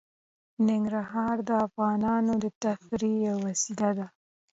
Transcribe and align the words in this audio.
ننګرهار 0.67 1.35
د 1.47 1.49
افغانانو 1.65 2.33
د 2.43 2.45
تفریح 2.63 3.15
یوه 3.27 3.41
وسیله 3.45 3.89
ده. 3.97 4.07